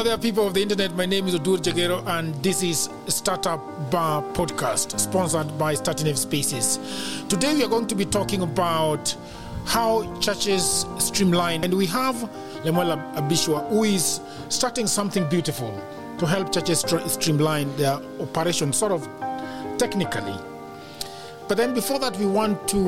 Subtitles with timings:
[0.00, 0.96] Hello there, people of the internet.
[0.96, 3.60] My name is Odur Jagero, and this is Startup
[3.90, 6.78] Bar Podcast, sponsored by Starting Spaces.
[7.28, 9.14] Today, we are going to be talking about
[9.66, 12.16] how churches streamline, and we have
[12.64, 15.70] Lemuel Abishua, who is starting something beautiful
[16.16, 19.06] to help churches streamline their operation, sort of
[19.76, 20.34] technically.
[21.46, 22.78] But then, before that, we want to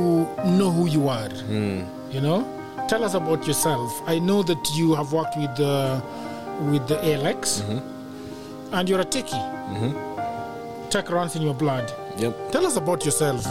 [0.47, 1.29] know who you are.
[1.29, 1.83] Hmm.
[2.11, 4.01] You know, tell us about yourself.
[4.07, 6.03] I know that you have worked with the
[6.71, 7.63] with the ALX,
[8.73, 10.91] and you're a techie.
[10.91, 11.93] Tech runs in your blood.
[12.19, 12.53] Yep.
[12.53, 13.45] Tell us about yourself.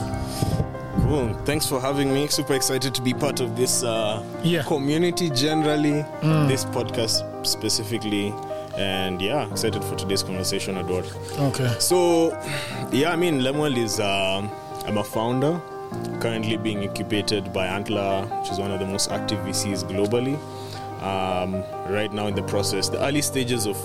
[1.03, 1.33] Cool.
[1.45, 2.27] Thanks for having me.
[2.27, 4.63] Super excited to be part of this uh, Yeah.
[4.63, 6.05] community generally,
[6.47, 8.33] this podcast specifically.
[8.77, 11.05] And yeah, excited for today's conversation, at Edward.
[11.37, 11.75] Okay.
[11.79, 12.29] So,
[12.91, 14.49] yeah, I mean, Lemuel is, um,
[14.85, 15.59] I'm a founder,
[16.21, 20.37] currently being incubated by Antler, which is one of the most active VCs globally.
[21.01, 23.77] Um, right now in the process, the early stages of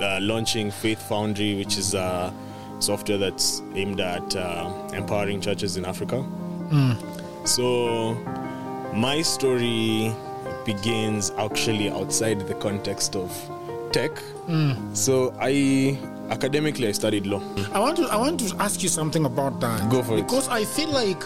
[0.00, 2.32] uh, launching Faith Foundry, which is a
[2.78, 6.24] software that's aimed at uh, empowering churches in Africa.
[7.44, 8.14] So,
[8.94, 10.14] my story
[10.64, 13.30] begins actually outside the context of
[13.92, 14.12] tech.
[14.92, 15.98] So, I
[16.30, 17.42] academically I studied law.
[17.74, 19.90] I want to I want to ask you something about that.
[19.90, 20.22] Go for it.
[20.22, 21.22] because I feel like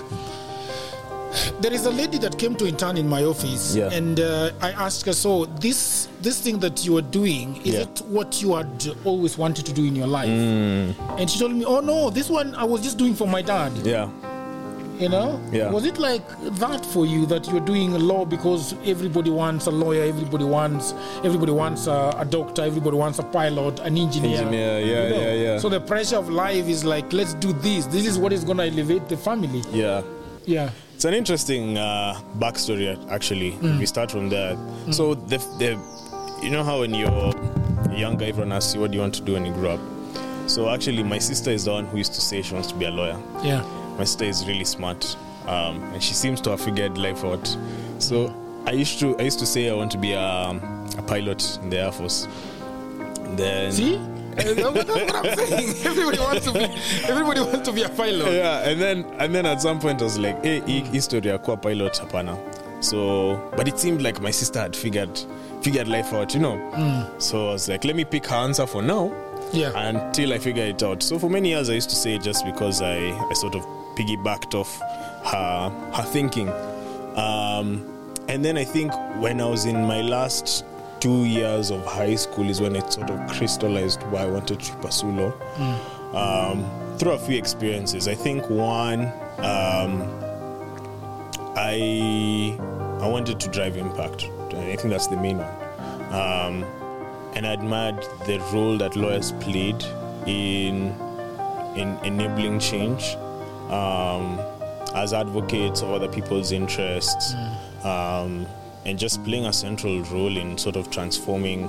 [1.60, 3.90] there is a lady that came to intern in my office, Yeah.
[3.92, 7.80] and uh, I asked her, "So this this thing that you are doing is Yeah.
[7.82, 8.70] it what you had
[9.04, 10.94] always wanted to do in your life?" Mm.
[11.18, 13.72] And she told me, "Oh no, this one I was just doing for my dad."
[13.84, 14.08] Yeah.
[14.98, 15.38] You know?
[15.52, 15.70] Yeah.
[15.70, 16.24] Was it like
[16.58, 21.52] that for you that you're doing law because everybody wants a lawyer, everybody wants everybody
[21.52, 24.38] wants a, a doctor, everybody wants a pilot, an engineer.
[24.38, 25.20] Engineer, yeah, you know?
[25.20, 25.58] yeah, yeah.
[25.58, 27.84] So the pressure of life is like, let's do this.
[27.86, 29.62] This is what is going to elevate the family.
[29.70, 30.00] Yeah.
[30.46, 30.70] Yeah.
[30.96, 33.48] It's an interesting uh, backstory, actually.
[33.60, 34.56] If we start from there.
[34.92, 35.78] So, the, the,
[36.42, 37.34] you know how when you're
[37.94, 39.80] younger, everyone asks you, what do you want to do when you grow up?
[40.48, 42.86] So, actually, my sister is the one who used to say she wants to be
[42.86, 43.20] a lawyer.
[43.42, 43.60] Yeah.
[43.98, 47.54] My sister is really smart, um, and she seems to have figured life out.
[47.98, 48.34] So,
[48.64, 51.68] I used to I used to say I want to be a, a pilot in
[51.68, 52.26] the Air Force.
[53.36, 54.00] Then See?
[54.38, 55.74] Uh, That's what I'm saying.
[55.86, 56.64] Everybody wants to be.
[57.08, 58.32] Everybody wants to be a pilot.
[58.32, 61.38] yeah and then and then at some point i was like hey hii history ya
[61.38, 62.36] kuwa pilot hapana
[62.80, 65.18] so but it seemed like my sister had figured
[65.60, 66.58] figured life out you know
[67.18, 69.10] so i was like let me pick her answer for now
[69.52, 69.88] Yeah.
[69.88, 72.82] until i figure it out so for many years i used to say just because
[72.82, 72.98] i
[73.30, 73.62] i sort of
[73.96, 74.80] piggybacked off
[75.24, 76.48] her her thinking
[77.16, 77.82] um
[78.28, 78.92] and then i think
[79.22, 80.64] when i was in my last
[81.00, 84.72] two years of high school is when it sort of crystallized why i wanted to
[84.76, 85.32] pursue law
[86.14, 86.64] um,
[86.98, 88.08] through a few experiences.
[88.08, 89.06] I think one,
[89.38, 90.02] um,
[91.56, 92.56] I
[93.00, 94.24] I wanted to drive impact.
[94.50, 95.54] I think that's the main one.
[96.12, 96.64] Um,
[97.34, 99.84] and I admired the role that lawyers played
[100.26, 100.94] in
[101.76, 103.14] in enabling change
[103.68, 104.40] um,
[104.94, 107.34] as advocates of other people's interests.
[107.84, 108.46] Um,
[108.86, 111.68] and just playing a central role in sort of transforming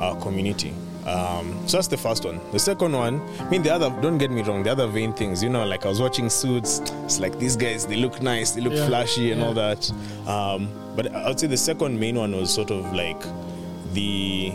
[0.00, 0.72] our community.
[1.06, 2.40] Um, so that's the first one.
[2.52, 5.42] The second one, I mean, the other, don't get me wrong, the other vain things,
[5.42, 8.60] you know, like I was watching Suits, it's like these guys, they look nice, they
[8.60, 9.46] look Yeah, flashy and yeah.
[9.48, 9.90] all that.
[10.28, 13.20] Um, but I would say the second main one was sort of like
[13.94, 14.52] the.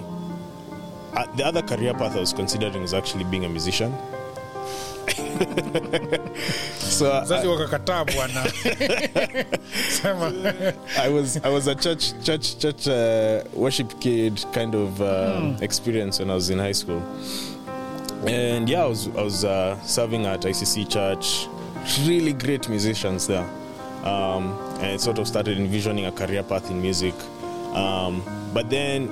[1.15, 3.91] Uh, the other career path I was considering was actually being a musician.
[6.79, 8.45] so I- wakakataa bwana.
[9.89, 10.31] Sema.
[10.99, 16.19] I was I was a church church church uh, worship kid kind of uh, experience
[16.19, 17.01] when I was in high school,
[18.27, 21.47] and yeah, I was I was uh, serving at ICC Church,
[22.07, 23.45] really great musicians there,
[24.03, 27.13] um, and it sort of started envisioning a career path in music,
[27.73, 28.23] um,
[28.53, 29.09] but then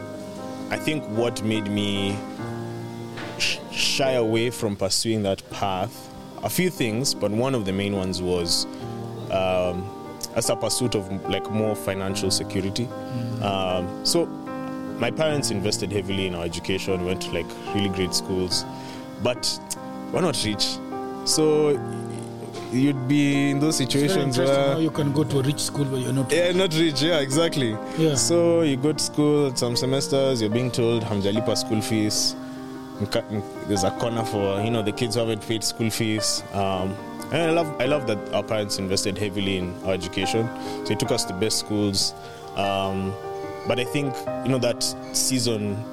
[0.72, 2.16] I think what made me
[3.38, 5.92] sh- shy away from pursuing that path.
[6.46, 8.66] A few things, but one of the main ones was
[9.32, 9.84] um,
[10.36, 12.88] as a pursuit of like more financial security.
[13.42, 14.28] Um, so
[15.00, 17.04] my parents invested heavily in our education.
[17.04, 18.64] Went to like really great schools,
[19.24, 19.60] but
[20.14, 20.78] we're not rich.
[21.26, 21.72] So
[22.72, 26.14] you'd be in those situations where you can go to a rich school but you're
[26.14, 26.32] not.
[26.32, 27.02] yeah, not rich.
[27.02, 27.76] Yeah, exactly.
[27.98, 28.14] Yeah.
[28.14, 32.36] So you go to school some semesters, you're being told hamjalipa school fees.
[33.68, 36.44] There's a corner for you know the kids who haven't paid school fees.
[36.54, 36.96] Um,
[37.32, 40.48] and I love I love that our parents invested heavily in our education.
[40.86, 42.14] So it took us to best schools.
[42.56, 43.14] Um,
[43.68, 44.16] but I think
[44.46, 44.84] you know that
[45.14, 45.84] season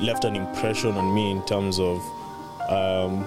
[0.00, 1.98] left an impression on me in terms of
[2.68, 3.26] um,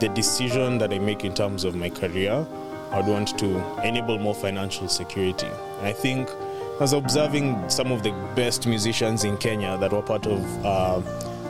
[0.00, 2.46] the decision that I make in terms of my career.
[2.92, 5.48] I'd want to enable more financial security.
[5.78, 10.02] And I think I was observing some of the best musicians in Kenya that were
[10.02, 11.00] part of uh,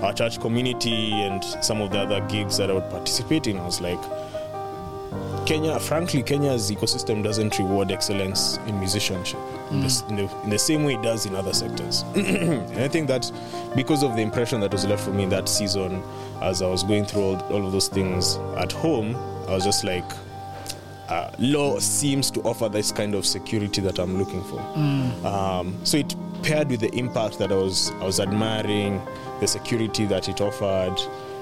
[0.03, 3.65] our church community and some of the other gigs that I would participate in, I
[3.65, 4.01] was like,
[5.47, 9.39] Kenya, frankly, Kenya's ecosystem doesn't reward excellence in musicianship
[9.71, 12.03] in, the, in, the, in the same way it does in other sectors.
[12.17, 13.31] and I think that
[13.77, 16.03] because of the impression that was left for me in that season,
[16.43, 19.15] as I was going through all, all of those things at home,
[19.47, 20.05] I was just like,
[21.09, 24.59] uh, law seems to offer this kind of security that I'm looking for.
[25.25, 29.01] Um, so it paired with the impact that I was I was admiring,
[29.41, 30.99] the security that it offered.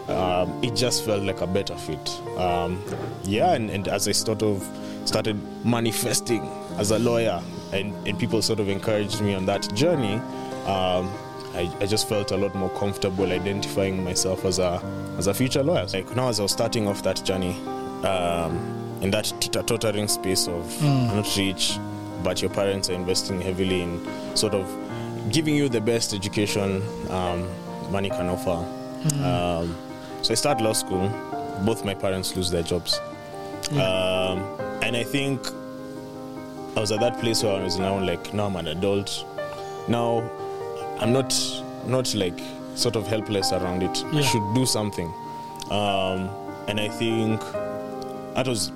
[0.08, 2.10] Um, it just felt like a better fit.
[2.36, 2.82] Um,
[3.22, 4.62] yeah, and, and as I sort of
[5.06, 6.46] started manifesting
[6.76, 7.42] as a lawyer,
[7.72, 10.16] and, and people sort of encouraged me on that journey,
[10.66, 11.10] um,
[11.54, 14.82] I, I just felt a lot more comfortable identifying myself as a
[15.16, 15.86] as a future lawyer.
[15.86, 17.56] Like now, as I was starting off that journey,
[18.04, 21.78] um, in that teeter-tottering space of not rich,
[22.22, 24.68] but your parents are investing heavily in sort of
[25.30, 27.48] giving you the best education um,
[27.90, 28.64] money can offer.
[29.22, 29.76] Um,
[30.22, 31.08] so I start law school.
[31.64, 32.98] Both my parents lose their jobs,
[33.72, 34.42] um,
[34.82, 35.40] and I think
[36.76, 39.24] I was at that place where I was now like, now I'm an adult.
[39.88, 40.28] Now
[41.00, 41.32] I'm not
[41.86, 42.38] not like
[42.74, 44.04] sort of helpless around it.
[44.12, 45.12] I should do something,
[45.70, 46.28] um,
[46.66, 47.40] and I think
[48.34, 48.72] that was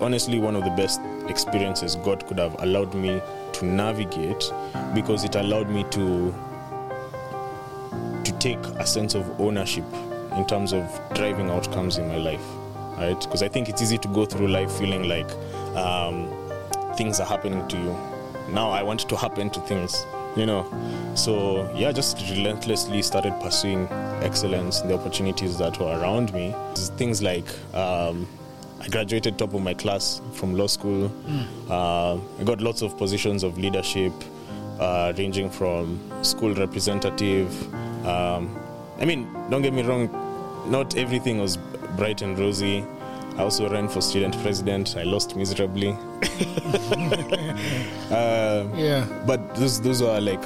[0.00, 3.22] honestly one of the best experiences God could have allowed me
[3.60, 4.52] to navigate
[4.94, 6.34] because it allowed me to
[8.24, 9.84] to take a sense of ownership
[10.36, 10.82] in terms of
[11.14, 12.44] driving outcomes in my life
[12.96, 13.20] right?
[13.20, 15.30] Because i think it's easy to go through life feeling like
[15.76, 16.28] um,
[16.96, 17.96] things are happening to you.
[18.52, 20.04] Now i want to happen to things
[20.36, 20.64] you know?
[21.14, 23.88] So yeah just relentlessly started pursuing
[24.22, 26.54] excellence the opportunities that were around me.
[26.74, 28.26] Things like um,
[28.80, 31.12] I graduated top of my class from law school.
[31.68, 34.12] Uh, I got lots of positions of leadership,
[34.78, 37.50] uh, ranging from school representative.
[38.06, 38.56] Um,
[38.98, 40.08] I mean, don't get me wrong,
[40.70, 41.56] not everything was
[41.96, 42.84] bright and rosy.
[43.36, 44.96] I also ran for student president.
[44.96, 45.88] I lost miserably.
[48.10, 49.06] Um, Yeah.
[49.26, 50.42] but those those are like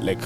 [0.00, 0.18] like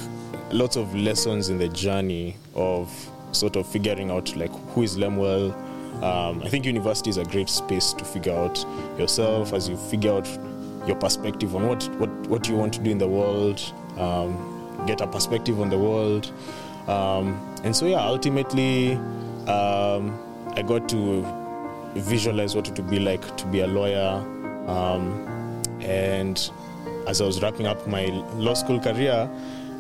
[0.53, 2.91] lots of lessons in the journey of
[3.33, 5.55] sort of figuring out like who is Lemuel.
[6.03, 8.65] Um, I think university is a great space to figure out
[8.99, 10.29] yourself as you figure out
[10.87, 13.61] your perspective on what what, what you want to do in the world,
[13.99, 16.33] um, get a perspective on the world,
[16.87, 18.95] um, and so yeah, ultimately,
[19.49, 20.19] um,
[20.55, 21.27] I got to
[21.95, 24.25] visualize what it would be like to be a lawyer,
[24.69, 26.51] um, and
[27.09, 29.29] as I was wrapping up my law school career,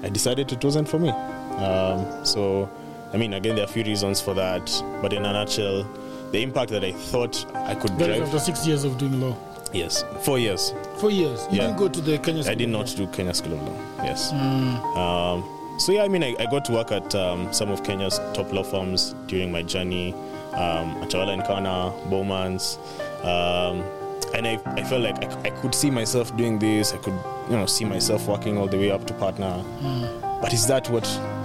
[0.02, 1.10] I decided it wasn't for me.
[1.10, 2.70] Um, so,
[3.12, 5.86] I mean, again, there are a few reasons for that, but in a nutshell,
[6.32, 8.22] the impact that I thought I could That drive.
[8.22, 9.36] after six years of doing law.
[9.72, 10.72] Yes, four years.
[10.98, 11.46] Four years.
[11.50, 11.66] You Yeah.
[11.66, 12.94] didn't go to the Kenya I School did of not Law.
[12.96, 13.76] do Kenya School of Law.
[14.02, 14.32] Yes.
[14.32, 15.44] Um,
[15.78, 18.52] so yeah, I mean, I, I got to work at um, some of Kenya's top
[18.52, 20.14] law firms during my journey.
[20.54, 22.78] Um, Anjarwalla and Khanna, Bowman's,
[23.22, 23.84] um,
[24.34, 26.92] and I, I felt like I, I could see myself doing this.
[26.92, 27.14] I could,
[27.48, 29.62] you know, see myself working all the way up to partner.
[30.40, 31.37] But is that what I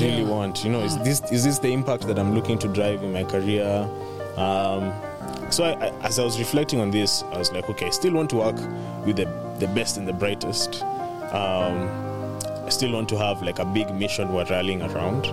[0.00, 0.64] really want?
[0.64, 3.24] You know, is this is this the impact that I'm looking to drive in my
[3.24, 3.88] career?
[4.36, 4.92] Um,
[5.50, 8.12] so I, I, as I was reflecting on this, I was like, okay, I still
[8.12, 8.56] want to work
[9.06, 9.26] with the,
[9.58, 10.82] the best and the brightest.
[11.32, 11.88] Um,
[12.64, 15.26] I still want to have like a big mission we're rallying around.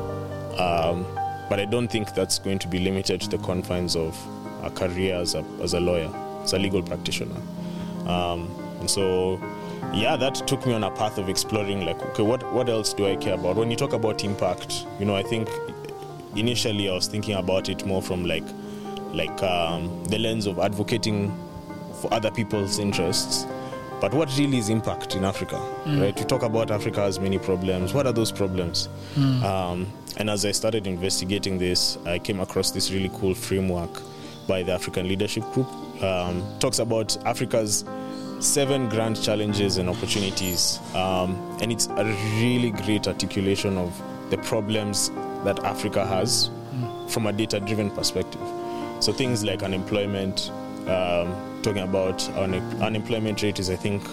[0.59, 1.05] Um,
[1.49, 4.17] but I don't think that's going to be limited to the confines of
[4.63, 6.11] a career as a, as a lawyer,
[6.43, 7.39] as a legal practitioner.
[8.07, 9.41] Um, and so,
[9.93, 13.07] yeah, that took me on a path of exploring like, okay, what, what else do
[13.07, 13.55] I care about?
[13.55, 15.49] When you talk about impact, you know, I think
[16.35, 18.43] initially I was thinking about it more from like,
[19.13, 21.31] like um, the lens of advocating
[22.01, 23.45] for other people's interests.
[24.01, 26.19] But what really is impact in Africa, right?
[26.19, 27.93] We talk about Africa has many problems.
[27.93, 28.89] What are those problems?
[29.45, 29.87] Um,
[30.17, 34.01] and as I started investigating this, I came across this really cool framework
[34.45, 35.67] by the African Leadership Group.
[36.03, 37.85] Um, talks about Africa's
[38.43, 42.03] seven grand challenges and opportunities, um, and it's a
[42.39, 45.09] really great articulation of the problems
[45.43, 46.49] that Africa has
[47.07, 48.41] from a data-driven perspective.
[48.99, 50.49] So things like unemployment,
[50.87, 54.03] um, talking about un- unemployment rate is I think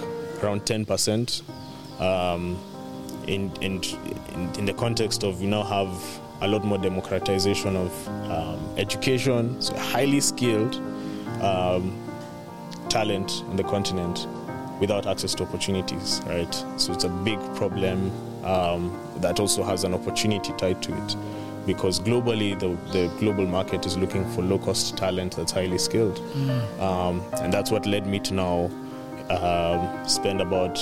[0.43, 1.43] around 10%.
[2.01, 2.59] Um,
[3.27, 3.83] in, in,
[4.59, 9.77] in, the context of we now have a lot more democratization of um, education, so
[9.77, 10.77] highly skilled
[11.43, 11.97] um,
[12.91, 14.27] talent on the continent
[14.81, 16.53] without access to opportunities, right?
[16.77, 18.11] So it's a big problem
[18.45, 21.17] um, that also has an opportunity tied to it
[21.67, 26.19] because globally the, the global market is looking for low cost talent that's highly skilled.
[26.81, 28.71] Um, and that's what led me to now
[29.29, 30.79] um, spend about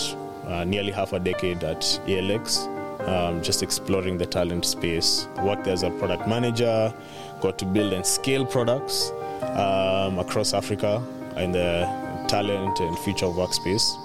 [0.47, 2.67] uh, nearly half a decade at ALX
[3.07, 5.29] um, just exploring the talent space.
[5.43, 6.93] Worked as a product manager,
[7.41, 9.11] got to build and scale products
[9.43, 11.03] um, across Africa
[11.39, 11.87] in the
[12.29, 13.97] talent and future of workspace.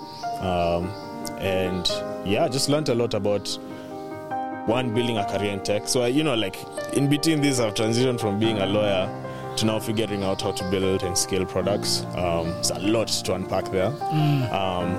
[0.41, 0.89] Um,
[1.39, 1.87] and
[2.25, 3.47] yeah, just learned a lot about
[4.65, 5.87] one building a career in tech.
[5.87, 6.57] So, you know, like
[6.93, 9.09] in between this, I've transitioned from being a lawyer
[9.57, 12.05] to now figuring out how to build and scale products.
[12.15, 13.91] Um, there's a lot to unpack there.
[14.53, 14.95] Um,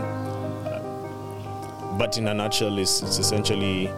[1.99, 3.91] but in a nutshell, it's, it's essentially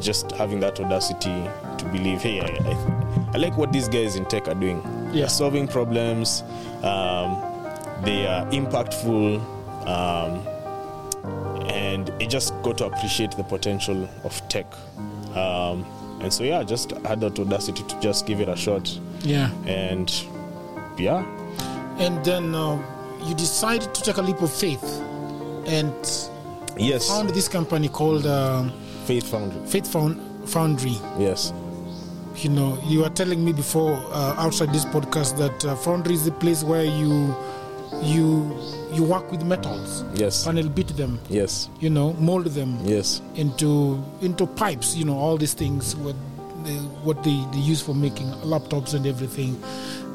[0.00, 4.24] just having that audacity to believe, hey, I, I, I like what these guys in
[4.24, 4.82] tech are doing.
[5.06, 5.20] Yeah.
[5.20, 6.42] They're solving problems.
[6.82, 7.36] Um,
[8.04, 9.40] they are impactful.
[9.86, 10.46] Um,
[11.68, 14.66] and I just got to appreciate the potential of tech.
[15.34, 15.84] Um,
[16.20, 18.88] and so, yeah, just had that audacity to just give it a shot.
[19.20, 19.50] Yeah.
[19.66, 20.10] And
[20.98, 21.24] yeah,
[21.98, 22.80] And then uh,
[23.24, 24.82] you decided to take a leap of faith
[25.66, 25.92] and
[26.78, 28.68] yes, found this company called uh,
[29.04, 29.66] Faith Foundry.
[29.66, 30.96] Faith Found- Foundry.
[31.18, 31.52] Yes,
[32.36, 36.24] You know, you were telling me before uh, outside this podcast that uh, Foundry is
[36.24, 37.34] the place where you
[38.02, 38.56] you
[38.92, 43.20] you work with metals, yes, panel beat them, yes, you know, mold them yes.
[43.34, 44.96] into into pipes.
[44.96, 46.16] You know, all these things what
[46.64, 46.74] they,
[47.04, 49.62] what they, they use for making laptops and everything.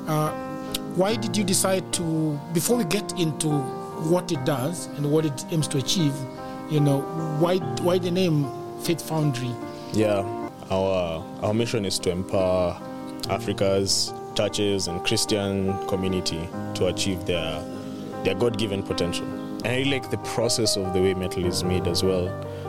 [0.08, 0.32] Uh,
[0.96, 2.40] why did you decide to?
[2.54, 3.50] Before we get into
[4.10, 6.14] what it does and what it aims to achieve,
[6.70, 7.02] you know,
[7.40, 8.48] why why the name
[8.82, 9.52] Faith Foundry?
[9.94, 12.78] Yeah, our our mission is to empower
[13.30, 17.62] Africa's churches and Christian community to achieve their
[18.24, 19.26] their God-given potential.
[19.64, 22.28] And I like the process of the way metal is made as well.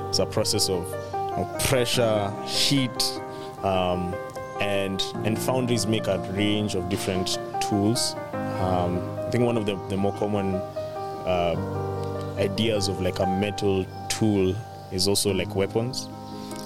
[0.08, 3.20] It's a process of, of pressure, heat,
[3.62, 4.14] um,
[4.60, 8.14] and and foundries make a range of different tools.
[8.60, 13.86] Um, I think one of the, the more common uh, ideas of like a metal
[14.08, 14.54] tool
[14.90, 16.08] is also like weapons.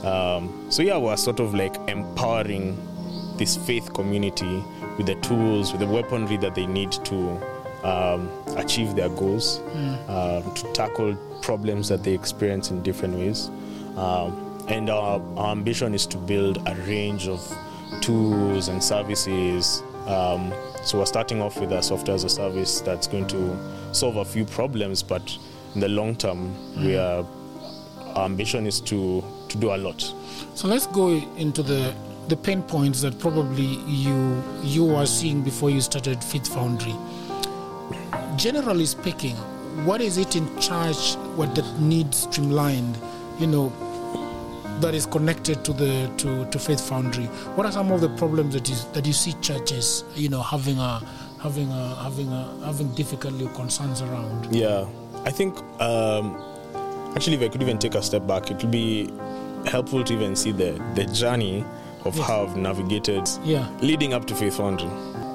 [0.05, 2.77] Um, so yeah, we're sort of like empowering
[3.39, 4.65] this faith community
[4.97, 7.41] with the tools, with the weaponry that they need to
[7.87, 9.61] um, achieve their goals,
[10.09, 13.49] um, to tackle problems that they experience in different ways.
[13.97, 17.41] Um, and our, our ambition is to build a range of
[18.01, 19.83] tools and services.
[20.07, 23.59] Um, so we're starting off with a software as a service that's going to
[23.93, 25.37] solve a few problems, but
[25.75, 27.25] in the long term, we are
[28.17, 30.01] our ambition is to to do a lot.
[30.55, 31.95] So let's go into the
[32.29, 36.95] the pain points that probably you you were seeing before you started Faith Foundry.
[38.37, 39.37] Generally speaking,
[39.87, 42.99] what is it in church what that needs streamlined?
[43.39, 43.73] You know,
[44.81, 47.27] that is connected to the to, to Faith Foundry.
[47.55, 50.79] What are some of the problems that you that you see churches you know having
[50.79, 51.01] a
[51.41, 54.55] having a having a having difficulty or concerns around?
[54.55, 54.87] Yeah,
[55.25, 56.37] I think um,
[57.15, 59.13] actually, if I could even take a step back, it would be
[59.67, 61.65] helpful to even see the the journey
[62.07, 62.27] of Yes.
[62.27, 63.67] how I've navigated Yeah.
[63.81, 64.89] leading up to Faith Foundry.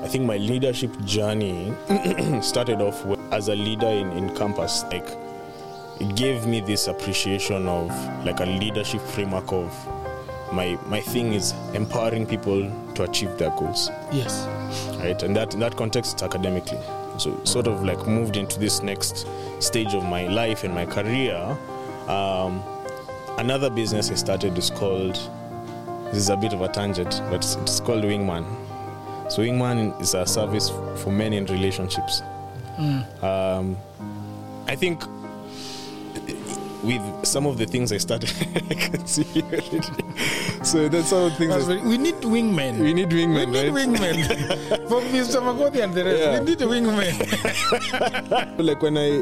[0.04, 1.74] I think my leadership journey
[2.42, 4.84] started off with, as a leader in, in campus.
[4.92, 5.08] Like,
[6.00, 7.90] it gave me this appreciation of
[8.26, 9.72] like a leadership framework of
[10.52, 14.48] my my thing is empowering people to achieve their goals Yes.
[15.00, 15.22] right?
[15.24, 16.80] And that in that context, academically.
[17.18, 19.28] So sort of like moved into this next
[19.60, 21.38] stage of my life and my career.
[22.08, 22.64] Um,
[23.38, 25.20] another business I started is called.
[26.12, 28.46] This is a bit of a tangent, but it's, called Wingman.
[29.32, 32.22] So Wingman is a service for men in relationships.
[33.22, 33.78] Um,
[34.68, 35.04] I think
[36.84, 38.32] with some of the things I started,
[38.70, 39.82] I can see you already.
[40.64, 41.66] So that's some of the things.
[41.66, 42.80] Very- we need wingmen.
[42.80, 43.48] we need wingmen.
[43.50, 43.88] We need right?
[43.88, 44.88] wingmen.
[44.90, 45.42] For Mr.
[45.42, 46.40] Magodi and the rest, Yeah.
[46.40, 48.58] we need a wingman.
[48.68, 49.22] like when I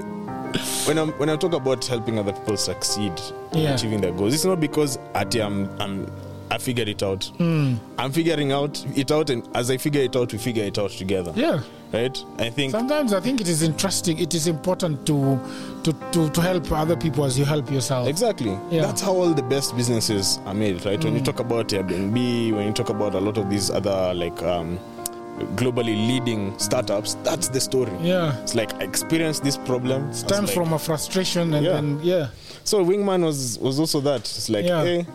[0.87, 3.13] when I when I talk about helping other people succeed
[3.51, 3.75] in Yeah.
[3.75, 6.11] achieving their goals, it's not because at I'm I'm
[6.51, 7.25] I figured it out.
[7.37, 7.75] Hmm.
[7.97, 10.89] I'm figuring out it out, and as I figure it out, we figure it out
[10.91, 11.31] together.
[11.35, 11.61] Yeah.
[11.93, 12.23] Right?
[12.37, 14.19] I think Sometimes I think it is interesting.
[14.19, 15.39] It is important to
[15.83, 18.07] to, to, to help other people as you help yourself.
[18.07, 18.57] exactly.
[18.71, 18.81] Yeah.
[18.81, 21.03] That's how all the best businesses are made, right?
[21.03, 24.41] When you talk about Airbnb, when you talk about a lot of these other like
[24.43, 24.77] um,
[25.55, 27.91] globally leading startups, that's the story.
[28.01, 28.39] Yeah.
[28.41, 30.09] It's like I experienced this problem.
[30.09, 31.71] It's Stems like, from a frustration and Yeah.
[31.73, 32.27] then yeah.
[32.63, 34.21] So Wingman was was also that.
[34.21, 34.83] It's like, Yeah.
[34.83, 35.05] hey,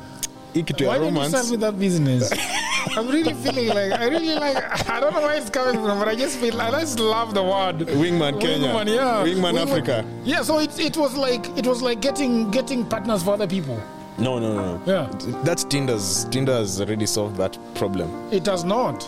[0.56, 1.30] equity Why did you romance.
[1.30, 2.32] start with that business?
[2.96, 6.08] I'm really feeling like I really like I don't know where it's coming from, but
[6.08, 8.68] I just feel I just love the word Wingman Kenya.
[8.68, 9.24] Wingman, yeah.
[9.24, 10.04] Wingman Africa.
[10.22, 13.82] Yeah, so it, it was like it was like getting getting partners for other people.
[14.16, 14.82] No, no, no.
[14.86, 15.10] Yeah.
[15.42, 16.24] That's Tinder's.
[16.26, 18.32] Tinder has already solved that problem.
[18.32, 19.02] It does not.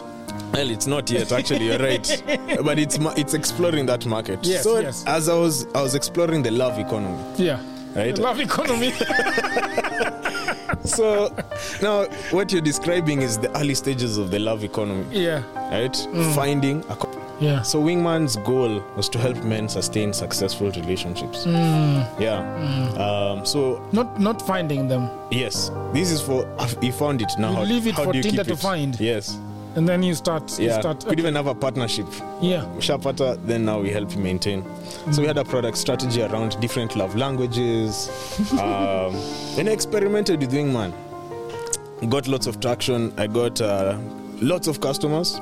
[0.53, 1.31] Well, it's not yet.
[1.31, 2.23] Actually, you're right.
[2.65, 4.41] but it's it's exploring that market.
[4.43, 5.05] Yes, so yes.
[5.07, 7.23] as I was I was exploring the love economy.
[7.37, 7.61] Yeah.
[7.95, 8.19] Right.
[8.19, 8.93] Love economy.
[10.87, 11.35] so
[11.83, 15.43] now what you're describing is the early stages of the love economy, Yeah.
[15.71, 15.93] right?
[15.93, 16.35] Mm.
[16.35, 17.63] Finding a co- Yeah.
[17.63, 21.45] so Wingman's goal was to help men sustain successful relationships.
[21.45, 22.07] Mm.
[22.21, 22.41] Yeah.
[22.43, 22.99] Mm.
[22.99, 26.47] Um, so Not not finding them, yes, this is for
[26.81, 27.51] he found it now.
[27.51, 28.99] You how, leave it how for do you Tinder to find.
[29.01, 29.37] Yes.
[29.77, 30.59] And then you start.
[30.59, 30.81] You Yeah.
[30.81, 31.05] start.
[31.07, 32.07] Could even have a partnership.
[32.41, 32.65] yeah.
[32.79, 34.65] Shapata, then now we help you maintain.
[35.13, 38.09] So we had a product strategy around different love languages.
[38.53, 39.15] um,
[39.59, 40.93] and I experimented with Wingman.
[42.09, 43.13] Got lots of traction.
[43.17, 43.97] I got uh,
[44.41, 45.41] lots of customers.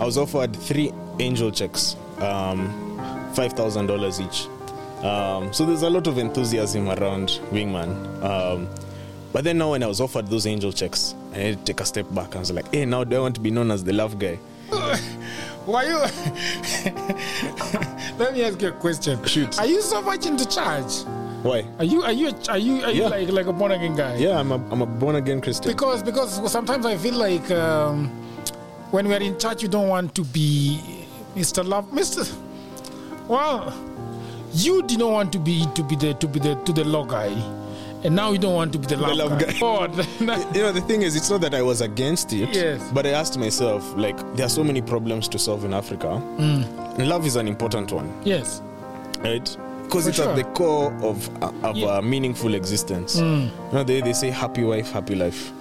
[0.00, 2.68] I was offered three angel checks, um,
[3.34, 4.48] $5,000 each.
[5.04, 8.22] Um, so there's a lot of enthusiasm around Wingman.
[8.22, 8.68] Um,
[9.32, 11.84] but then now when I was offered those angel checks, I had to take a
[11.84, 12.34] step back.
[12.34, 14.36] I was like, hey, now do I want to be known as the love guy?
[15.66, 15.98] Why you?
[18.18, 19.22] Let me ask you a question.
[19.24, 19.58] Shoot.
[19.58, 21.04] Are you so much into church?
[21.42, 21.64] Why?
[21.78, 22.02] Are you?
[22.02, 22.32] Are you?
[22.48, 22.82] Are you?
[22.84, 23.08] Are you Yeah.
[23.08, 24.16] like like a born again guy?
[24.16, 25.70] Yeah, I'm a, I'm a born again Christian.
[25.70, 28.08] Because because sometimes I feel like um,
[28.90, 30.80] when we're in church, you don't want to be
[31.34, 31.64] Mr.
[31.66, 32.24] Love, Mr.
[33.28, 33.74] Well,
[34.54, 37.04] you did not want to be to be the to be the to the law
[37.04, 37.30] guy,
[38.04, 39.52] and now you don't want to be the love, love guy.
[39.52, 39.58] guy.
[39.58, 39.96] God.
[40.54, 42.80] you know the thing is it's not that i was against it Yes.
[42.92, 46.06] but i asked myself like there are so many problems to solve in africa
[46.38, 46.98] Mm.
[47.08, 48.60] love is an important one yes.
[49.20, 50.28] right because it's sure.
[50.30, 51.98] at the core of, uh, of Yeah.
[51.98, 53.44] a meaningful existence Mm.
[53.44, 55.52] you know they, they say happy wife happy life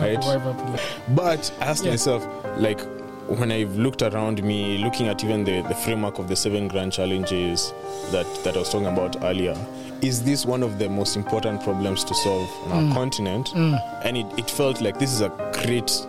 [0.00, 1.00] right wife, happy life.
[1.14, 1.90] but i asked Yeah.
[1.92, 2.26] myself
[2.58, 2.80] like
[3.28, 6.92] when i've looked around me looking at even the, the framework of the seven grand
[6.92, 7.72] challenges
[8.10, 9.54] that, that i was talking about earlier
[10.02, 12.88] is this one of the most important problems to solve on Mm.
[12.88, 13.52] our continent
[14.04, 15.28] and it, it felt like this is a
[15.64, 16.06] great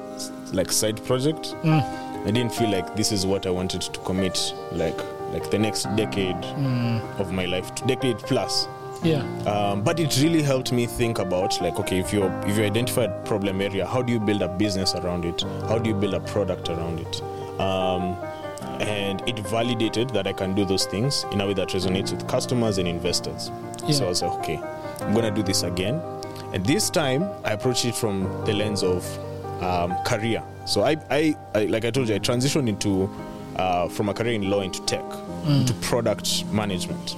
[0.53, 1.81] like side project Mm.
[2.27, 4.97] i didn't feel like this is what i wanted to commit like
[5.33, 7.01] like the next decade Mm.
[7.19, 8.67] of my life decade plus
[9.03, 9.23] Yeah.
[9.47, 13.05] um, but it really helped me think about like okay if you if you identify
[13.05, 16.13] a problem area how do you build a business around it how do you build
[16.13, 17.21] a product around it
[17.59, 18.15] um,
[18.81, 22.27] and it validated that i can do those things in a way that resonates with
[22.27, 23.51] customers and investors
[23.85, 23.91] Yeah.
[23.91, 24.57] so i was like okay
[25.01, 26.01] i'm gonna do this again
[26.53, 29.05] and this time i approached it from the lens of
[29.63, 33.09] um, career so I, I, I like i told you i transitioned into
[33.55, 35.03] uh, from a career in law into tech
[35.47, 37.15] into product management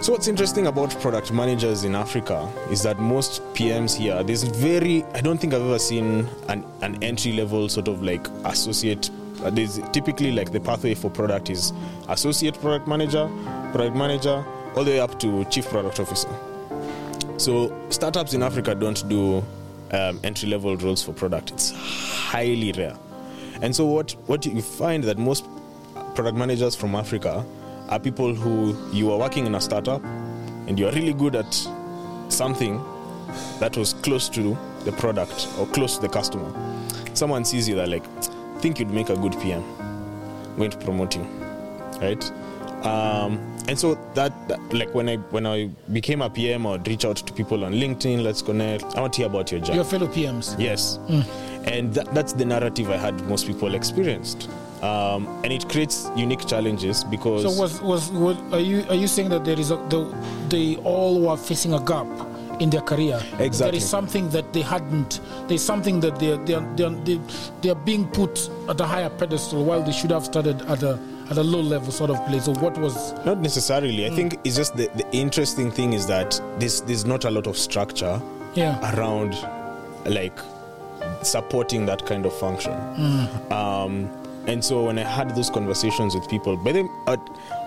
[0.00, 5.04] so what's interesting about product managers in Africa is that most PMs here, there's very,
[5.14, 9.10] I don't think I've ever seen an, an entry level sort of like associate.
[9.42, 11.72] Uh, There's typically like the pathway for product is
[12.08, 13.30] associate product manager,
[13.72, 14.44] product manager,
[14.76, 16.28] all the way up to chief product officer.
[17.38, 19.44] So startups in Africa don't do
[19.90, 21.50] um, entry level roles for product.
[21.50, 22.96] It's highly rare.
[23.60, 25.44] And so what what you find that most
[26.14, 27.44] product managers from Africa
[27.88, 30.02] are people who you are working in a startup
[30.66, 31.52] and you are really good at
[32.28, 32.82] something
[33.60, 36.50] that was close to the product or close to the customer.
[37.14, 38.04] Someone sees you, they're like,
[38.62, 39.62] think you'd make a good PM.
[39.80, 41.22] I'm going to promote you,
[42.00, 42.30] right?
[42.86, 47.04] Um, and so that, that, like when I when I became a PM, I'd reach
[47.04, 48.22] out to people on LinkedIn.
[48.22, 48.84] Let's connect.
[48.96, 49.74] I want to hear about your job.
[49.74, 50.58] Your fellow PMs.
[50.58, 50.98] Yes.
[51.64, 54.48] And that, that's the narrative I had most people experienced.
[54.82, 57.42] Um, and it creates unique challenges because.
[57.42, 60.12] So was was what, are you are you saying that there is a, the,
[60.48, 62.06] they all were facing a gap
[62.62, 63.18] in their career?
[63.36, 63.78] There Exactly.
[63.78, 65.20] is something that they hadn't.
[65.48, 67.20] There's something that they they they are, they,
[67.60, 70.98] they are being put at a higher pedestal while they should have started at a
[71.30, 72.44] at a low level sort of place.
[72.44, 74.06] So what was Not necessarily.
[74.06, 77.46] I think it's just the, the interesting thing is that there's, there's not a lot
[77.46, 78.20] of structure
[78.54, 79.32] yeah around
[80.04, 80.38] like
[81.22, 82.72] supporting that kind of function.
[83.50, 84.10] Um,
[84.46, 86.88] and so when I had those conversations with people, by the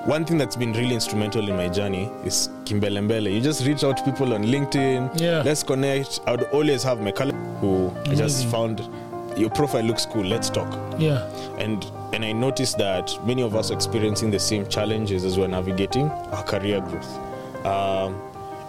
[0.05, 3.33] one thing that's been really instrumental in my journey is Kimbelembele.
[3.33, 5.19] You just reach out to people on LinkedIn.
[5.19, 5.41] Yeah.
[5.43, 6.19] Let's connect.
[6.27, 8.87] I would always have my colleague who I just found
[9.35, 10.23] your profile looks cool.
[10.23, 14.65] Let's talk yeah and and I noticed that many of us are experiencing the same
[14.67, 17.65] challenges as we're navigating our career growth.
[17.65, 18.21] Um,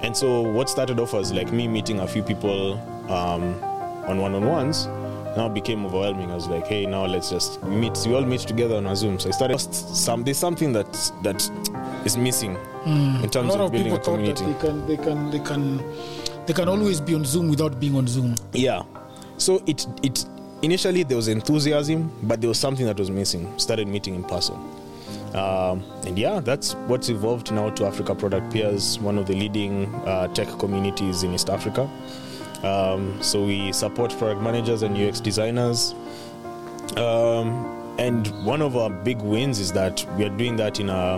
[0.03, 2.73] and so what started off as like me meeting a few people
[3.13, 3.63] um,
[4.09, 4.87] on one-on-ones
[5.37, 6.31] now became overwhelming.
[6.31, 7.99] I was like, hey, now let's just meet.
[8.07, 9.19] We all meet together on a Zoom.
[9.19, 10.25] So I started some.
[10.25, 11.51] There's something that that
[12.05, 14.53] is missing in terms a terms lot of of building people a thought that community.
[14.53, 18.07] they can they can they can they can always be on Zoom without being on
[18.07, 18.35] Zoom.
[18.53, 18.83] Yeah.
[19.39, 20.25] So it it
[20.63, 23.59] initially there was enthusiasm, but there was something that was missing.
[23.59, 24.57] Started meeting in person.
[25.35, 29.95] Um, and yeah, that's what's evolved now to Africa Product Peers, one of the leading
[30.07, 31.91] uh, tech communities in East Africa.
[32.65, 35.95] Um, so we support product managers and UX designers.
[36.97, 41.17] Um, and one of our big wins is that we are doing that in a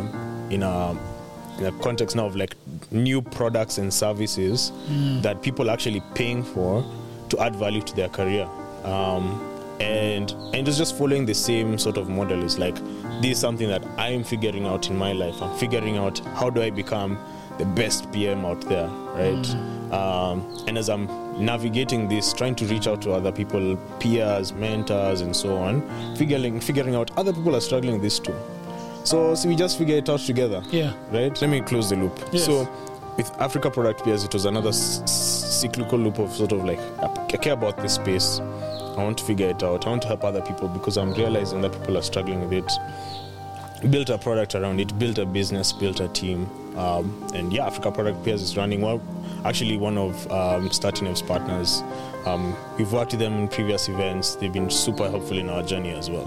[0.51, 0.97] in a
[1.59, 2.55] in a context now of like
[2.91, 4.73] new products and services
[5.23, 6.85] that people are actually paying for
[7.29, 8.49] to add value to their career.
[8.85, 9.45] Um,
[9.81, 12.43] and and it's just following the same sort of model.
[12.45, 12.77] It's like
[13.21, 15.41] this is something that I'm figuring out in my life.
[15.43, 17.19] I'm figuring out how do I become
[17.59, 19.51] the best PM out there, right?
[19.93, 25.21] Um, and as I'm navigating this, trying to reach out to other people, peers, mentors,
[25.21, 25.83] and so on,
[26.17, 28.35] figuring figuring out other people are struggling with this too.
[29.05, 30.93] So, so we just figure it out together Yeah.
[31.11, 31.41] right?
[31.41, 32.19] Let me close the loop.
[32.33, 32.45] Yes.
[32.45, 32.69] So,
[33.17, 36.79] with Africa Product Peers, it was another s- s- cyclical loop of sort of like,
[37.01, 38.39] I care about this space.
[38.41, 39.87] I want to figure it out.
[39.87, 42.71] I want to help other people because I'm realizing that people are struggling with it.
[43.91, 46.49] Built a product around it, built a business, built a team.
[46.77, 49.01] Um, and yeah, Africa Product Peers is running well.
[49.45, 50.69] Actually, one of um,
[51.27, 51.83] partners.
[52.27, 54.35] Um, we've worked with them in previous events.
[54.35, 56.27] They've been super helpful in our journey as well.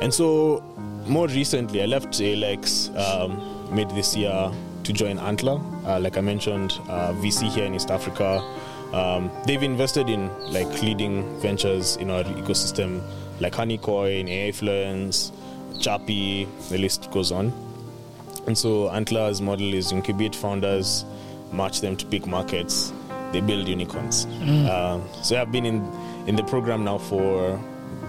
[0.00, 0.62] And so,
[1.06, 4.50] more recently, I left ALX um, mid this year
[4.84, 5.60] to join Antler.
[5.84, 8.42] Uh, like I mentioned, uh, VC here in East Africa.
[8.92, 13.02] Um, they've invested in like leading ventures in our ecosystem,
[13.40, 15.32] like Honeycoin, Airfluence,
[15.80, 16.46] Chappy.
[16.68, 17.52] The list goes on.
[18.46, 21.04] And so Antler's model is incubate founders,
[21.52, 22.92] match them to big markets,
[23.32, 24.26] they build unicorns.
[24.26, 25.84] Uh, so I've been in,
[26.26, 27.58] in the program now for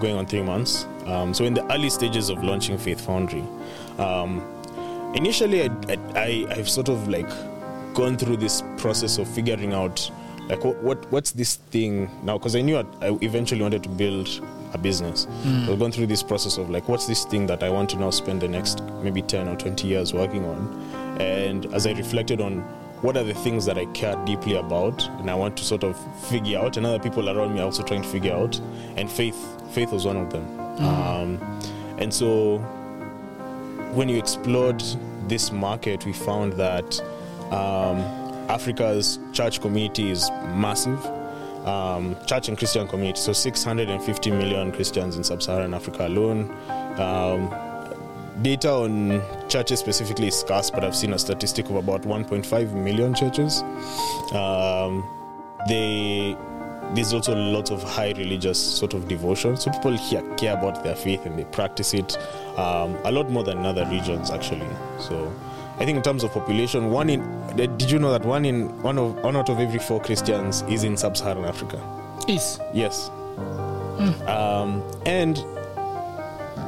[0.00, 0.86] going on three months.
[1.06, 3.44] Um, so in the early stages of launching Faith Foundry,
[3.98, 4.42] um,
[5.14, 5.70] initially I,
[6.14, 7.28] I, I've sort of like
[7.94, 10.10] gone through this process of figuring out
[10.48, 13.88] like what, what what's this thing now because I knew I, I eventually wanted to
[13.88, 14.28] build
[14.74, 15.26] a business.
[15.66, 17.96] So I've gone through this process of like what's this thing that I want to
[17.96, 21.18] now spend the next maybe 10 or 20 years working on.
[21.20, 22.64] And as I reflected on
[23.04, 25.94] what are the things that I care deeply about and I want to sort of
[26.24, 28.58] figure out and other people around me are also trying to figure out
[28.96, 29.36] and faith
[29.72, 30.58] faith was one of them.
[30.80, 31.60] Um,
[31.98, 32.58] and so
[33.92, 34.82] when you explored
[35.28, 36.98] this market, we found that
[37.50, 37.98] um,
[38.48, 41.04] Africa's church community is massive.
[41.66, 46.50] Um, church and Christian community, so 650 million Christians in sub-Saharan Africa alone.
[46.98, 47.50] Um,
[48.42, 53.14] data on churches specifically is scarce, but I've seen a statistic of about 1.5 million
[53.14, 53.62] churches.
[54.32, 55.08] Um,
[55.68, 56.36] they
[56.92, 59.56] there's also lots of high religious sort of devotion.
[59.56, 62.16] So people here care about their faith and they practice it
[62.58, 64.68] um, a lot more than other regions, actually.
[64.98, 65.32] So
[65.78, 67.22] I think in terms of population, one in
[67.56, 70.84] did you know that one in one of one out of every four Christians is
[70.84, 71.82] in sub-Saharan Africa?
[72.28, 72.60] Is.
[72.72, 73.10] Yes.
[74.26, 75.44] Um, and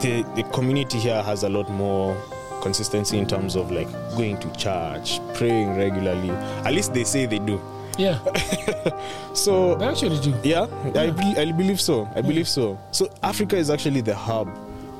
[0.00, 2.16] the the community here has a lot more
[2.62, 6.30] consistency in terms of like going to church, praying regularly.
[6.30, 7.60] At least they say they do.
[7.98, 8.18] Yeah.
[9.34, 10.34] So They actually do.
[10.42, 12.08] yeah, I, be- I believe so.
[12.14, 12.78] I believe so.
[12.90, 14.48] So Africa is actually the hub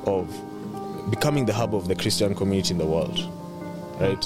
[0.05, 0.29] of
[1.09, 3.17] becoming the hub of the Christian community in the world,
[3.99, 4.23] right?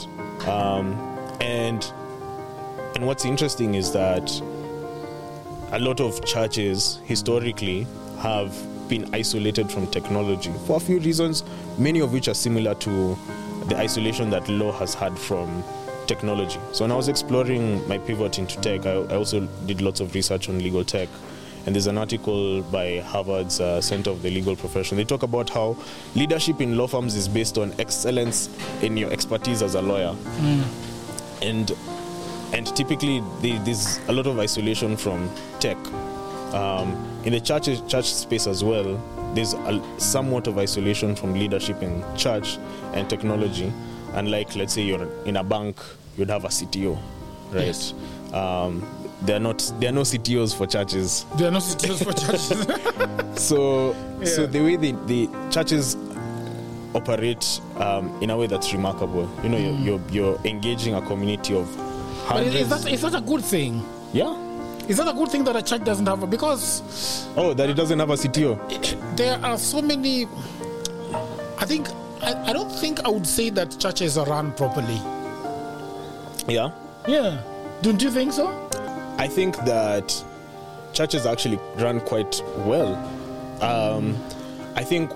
[0.47, 0.93] Um,
[1.39, 1.83] and
[2.95, 4.29] and what's interesting is that
[5.71, 7.87] a lot of churches historically
[8.19, 8.53] have
[8.91, 11.45] been isolated from technology for a few reasons,
[11.77, 13.17] many of which are similar to
[13.69, 15.63] the isolation that law has had from
[16.07, 16.59] technology.
[16.73, 20.13] So when I was exploring my pivot into tech, I, I also did lots of
[20.13, 21.07] research on legal tech.
[21.65, 24.97] And there's an article by Harvard's uh, Center of the Legal Profession.
[24.97, 25.77] They talk about how
[26.13, 28.49] leadership in law firms is based on excellence
[28.81, 30.15] in your expertise as a lawyer.
[31.41, 31.71] And
[32.53, 35.29] and typically the, there's a lot of isolation from
[35.61, 35.77] tech.
[36.53, 38.99] Um, in the church church space as well,
[39.33, 42.57] there's a, somewhat of isolation from leadership in church
[42.93, 43.71] and technology.
[44.13, 45.79] Unlike, let's say, you're in a bank,
[46.17, 46.97] you'd have a CTO,
[47.51, 47.65] right?
[47.67, 47.93] Yes.
[48.33, 48.85] Um,
[49.23, 51.25] there are not there are no CTOs for churches.
[51.37, 53.07] There are no CTOs for churches.
[53.37, 55.95] So so the way the, the churches
[56.93, 59.29] operate um, in a way that's remarkable.
[59.43, 61.67] You know, you're, you're you're engaging a community of
[62.25, 62.69] hundreds.
[62.69, 63.81] but is that, is that a good thing?
[64.13, 64.35] yeah.
[64.91, 66.21] Is that a good thing that a church doesn't have?
[66.23, 68.57] a- Because Oh, that it doesn't have a CTO.
[69.15, 70.27] there are so many.
[71.59, 71.87] I think
[72.21, 74.99] I, I don't think I would say that churches are run properly.
[76.47, 76.71] Yeah.
[77.07, 77.41] Yeah,
[77.81, 78.45] don't you think so?
[79.17, 80.13] I think that
[80.93, 82.95] churches actually run quite well.
[83.61, 84.17] Um,
[84.75, 85.09] I think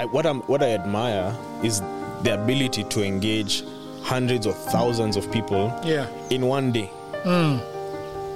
[0.00, 1.80] I, what I'm what I admire is
[2.22, 3.62] the ability to engage
[4.02, 6.06] hundreds or thousands of people Yeah.
[6.30, 6.90] in one day.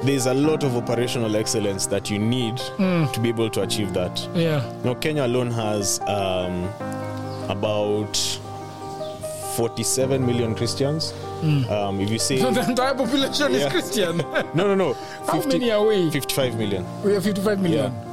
[0.03, 4.27] There's a lot of operational excellence that you need to be able to achieve that.
[4.35, 4.63] Yeah.
[4.85, 6.65] Now, Kenya alone has um,
[7.51, 8.17] about
[9.57, 11.13] 47 million Christians.
[11.71, 13.67] Um, if you say So the entire population Yeah.
[13.67, 14.17] is Christian.
[14.55, 14.95] no, no, no,
[15.27, 16.11] How many are we?
[16.11, 16.85] 55 million.
[17.05, 17.93] we are 55 million.
[17.93, 18.05] Yeah.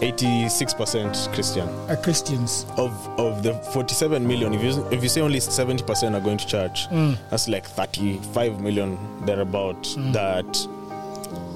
[0.00, 1.68] 86% Christian.
[1.88, 2.66] are Christians.
[2.76, 6.46] Of of the 47 million, if you if you say only 70% are going to
[6.46, 6.88] church,
[7.30, 9.82] that's like 35 million thereabout.
[10.12, 10.44] That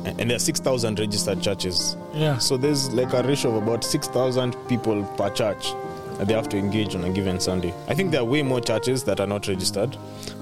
[0.06, 1.96] and there are 6,000 registered churches.
[2.14, 2.38] Yeah.
[2.38, 5.72] So there's like a ratio of about 6,000 people per church
[6.18, 7.74] that they have to engage on a given Sunday.
[7.88, 9.96] I think there are way more churches that are not registered,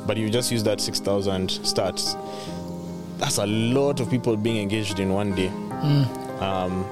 [0.07, 2.17] but you just use that 6,000 stats.
[3.19, 5.49] That's a lot of people being engaged in one day.
[6.41, 6.85] Um,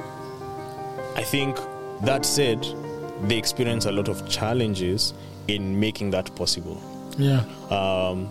[1.16, 1.56] I think
[2.02, 2.66] that said,
[3.24, 5.14] they experience a lot of challenges
[5.48, 6.80] in making that possible
[7.18, 7.44] Yeah.
[7.70, 8.30] um,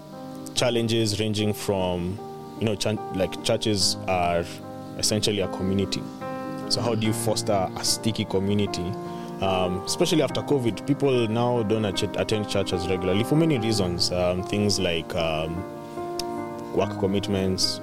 [0.56, 2.18] challenges ranging from
[2.62, 4.46] you know ch- like churches are
[4.98, 6.02] essentially a community.
[6.70, 8.94] So how do you foster a sticky community?
[9.42, 14.12] Um, especially after covid people now don't attend churches regularly for many reasons.
[14.12, 15.56] Um, things like um,
[16.76, 17.82] work commitments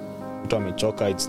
[0.57, 1.29] amechoka it's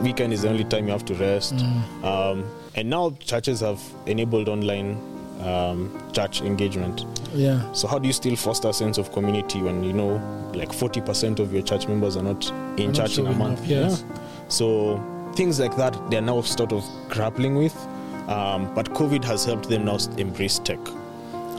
[0.00, 1.54] weekend is the only time you have to rest.
[2.02, 2.44] Um,
[2.76, 4.96] and now churches have enabled online
[5.44, 7.04] um, church engagement
[7.34, 7.70] Yeah.
[7.72, 10.12] so how do you still foster a sense of community when you know
[10.54, 13.60] like 40% of your church members are not in Are not church in a month?
[13.60, 14.04] up, yes.
[14.08, 14.18] Yeah.
[14.48, 17.76] So things like that they're now sort of grappling with.
[18.28, 20.78] Um, but COVID has helped them now embrace tech.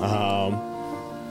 [0.01, 0.59] Um,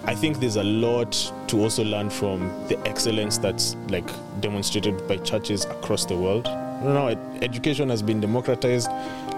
[0.05, 1.13] I think there's a lot
[1.49, 4.09] to also learn from the excellence that's like
[4.41, 6.47] demonstrated by churches across the world.
[6.83, 7.09] Know,
[7.41, 8.91] education has been democratized.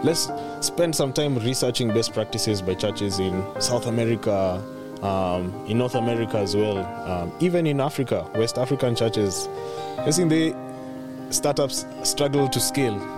[0.03, 4.63] Let's spend some time researching best practices by churches in South America,
[5.03, 9.49] um, in North America as well, um, even in Africa, West African churches.
[9.99, 10.55] I think the
[11.31, 13.16] startups struggle to scale.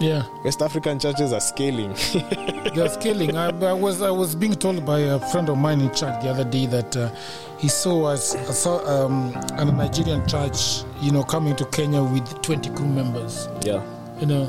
[0.00, 0.24] Yeah.
[0.44, 1.94] West African churches are scaling.
[2.74, 3.36] They're scaling.
[3.36, 6.28] I, I was I was being told by a friend of mine in church the
[6.28, 7.10] other day that uh,
[7.58, 12.70] he saw us saw um, a Nigerian church, you know, coming to Kenya with 20
[12.70, 13.82] crew members, yeah,
[14.20, 14.44] you know,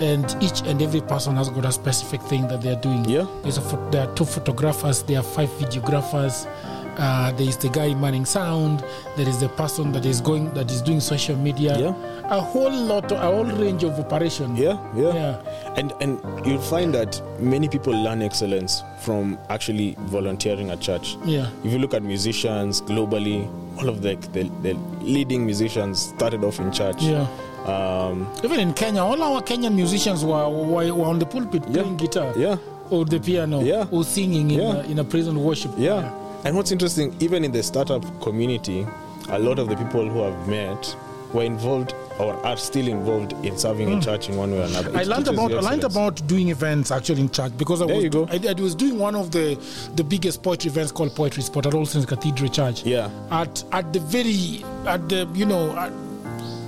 [0.00, 3.04] and each and every person has got a specific thing that they're doing.
[3.04, 6.46] yeah, There's a there are two photographers, there are five videographers.
[6.98, 8.82] Uh, there is the guy manning sound.
[9.16, 11.78] There is the person that is going that is doing social media.
[11.78, 11.94] Yeah.
[12.30, 14.58] A whole lot, a whole range of operations.
[14.58, 15.14] yeah, yeah.
[15.14, 15.74] Yeah.
[15.76, 21.16] And and you'll find that many people learn excellence from actually volunteering at church.
[21.24, 21.48] Yeah.
[21.64, 23.46] If you look at musicians globally,
[23.78, 27.00] all of the the, the leading musicians started off in church.
[27.02, 27.26] Yeah.
[27.66, 31.82] Um, Even in Kenya, all our Kenyan musicians were, were, were on the pulpit Yeah.
[31.82, 32.56] playing guitar yeah,
[32.90, 33.86] or the piano Yeah.
[33.90, 34.72] or singing in, Yeah.
[34.76, 35.72] a, in a praise and worship.
[35.76, 36.10] yeah.
[36.44, 38.86] And what's interesting, even in the startup community,
[39.28, 40.96] a lot of the people who I've met
[41.34, 44.90] were involved or are still involved in serving in church in one way or another.
[44.90, 44.96] Hmm.
[44.96, 48.04] I learned about I learned about doing events actually in church because I There was
[48.04, 48.26] you go.
[48.30, 49.56] I, I was doing one of the
[49.94, 52.84] the biggest poetry events called Poetry Spot at All Saints Cathedral Church.
[52.84, 53.10] Yeah.
[53.30, 55.92] At at the very at the you know at,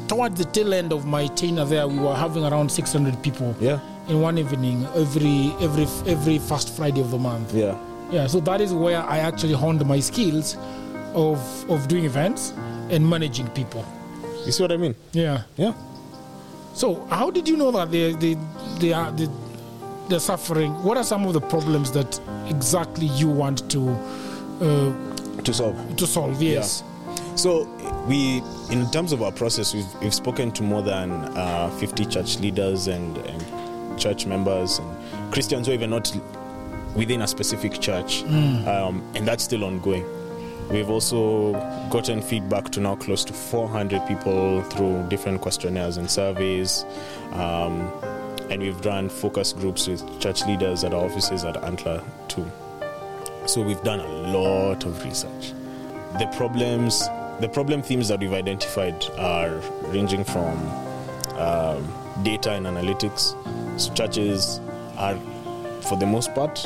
[0.08, 3.80] towards the tail end of my tenure there, we were having around 600 people Yeah,
[4.08, 7.54] in one evening every every every first Friday of the month.
[7.54, 7.76] yeah,
[8.12, 10.56] Yeah, so that is where I actually honed my skills
[11.14, 11.38] of
[11.70, 12.52] of doing events
[12.90, 13.84] and managing people.
[14.46, 14.94] you see what I mean?
[15.12, 15.42] Yeah.
[15.56, 15.72] Yeah.
[16.74, 18.36] So how did you know that they they
[18.78, 19.28] they are they,
[20.08, 20.72] they're suffering?
[20.82, 23.90] What are some of the problems that exactly you want to
[24.60, 25.96] uh, To solve.
[25.96, 26.42] to solve?
[26.42, 26.82] Yes.
[27.36, 27.64] So
[28.08, 32.38] we, in terms of our process, we've, we've spoken to more than uh, 50 church
[32.40, 36.12] leaders and, and church members and Christians who are even not
[36.94, 40.04] within a specific church, um, and that's still ongoing.
[40.70, 41.52] We've also
[41.90, 46.84] gotten feedback to now close to 400 people through different questionnaires and surveys.
[47.32, 47.90] Um,
[48.50, 52.50] and we've run focus groups with church leaders at our offices at Antler too.
[53.46, 55.52] So we've done a lot of research.
[56.18, 57.00] The problems,
[57.40, 60.58] the problem themes that we've identified are ranging from
[61.36, 63.34] um, data and analytics.
[63.80, 64.60] So churches
[64.98, 65.16] are,
[65.88, 66.64] for the most part,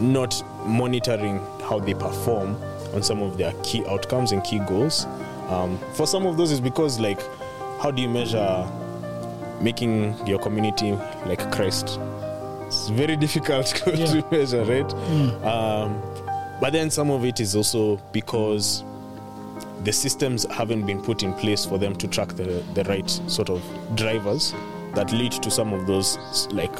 [0.00, 2.56] not monitoring how they perform
[2.94, 5.06] on some of their key outcomes and key goals.
[5.48, 7.20] Um, for some of those, is because like,
[7.80, 8.66] how do you measure
[9.60, 10.92] making your community
[11.26, 11.98] like Christ?
[12.66, 14.06] It's very difficult to, Yeah.
[14.06, 14.92] to measure, right?
[15.44, 16.00] Um,
[16.60, 18.84] but then some of it is also because
[19.82, 23.50] the systems haven't been put in place for them to track the, the right sort
[23.50, 23.62] of
[23.96, 24.54] drivers
[24.94, 26.16] that lead to some of those
[26.52, 26.72] like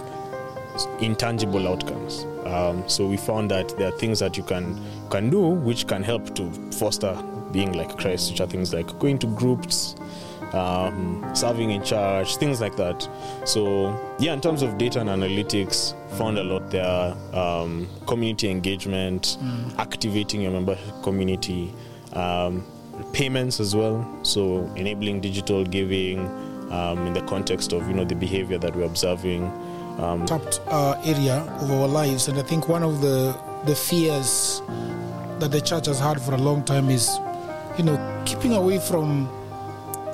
[1.00, 2.24] intangible outcomes.
[2.46, 6.02] Um, so we found that there are things that you can can do which can
[6.02, 7.16] help to foster
[7.52, 9.94] being like Christ, which are things like going to groups,
[10.52, 13.08] um, serving in church, things like that.
[13.44, 17.14] So yeah, in terms of data and analytics, found a lot there.
[17.32, 19.38] Um, community engagement,
[19.78, 21.72] activating your member community,
[22.12, 22.64] um,
[23.12, 24.06] payments as well.
[24.22, 26.26] So enabling digital giving
[26.72, 29.50] um, in the context of you know the behavior that we're observing.
[29.98, 34.61] Um, tapped uh, area of our lives, and I think one of the the fears
[35.38, 37.09] that the church has had for a long time is,
[37.78, 39.28] you know, keeping away from,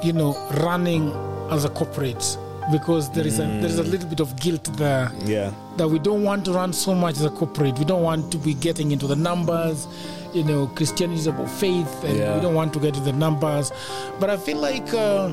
[0.03, 1.11] you know, running
[1.51, 2.37] as a corporate
[2.71, 5.51] because there is a there is a little bit of guilt there yeah.
[5.79, 7.79] that we don't want to run so much as a corporate.
[7.79, 9.89] We don't want to be getting into the numbers.
[10.35, 12.35] You know, Christianity is about faith, and Yeah.
[12.37, 13.73] we don't want to get into the numbers.
[14.21, 15.33] But I feel like uh,